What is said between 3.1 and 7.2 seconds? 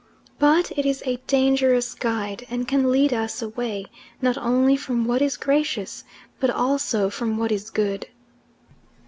us away not only from what is gracious, but also